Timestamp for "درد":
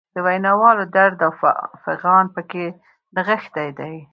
0.95-1.19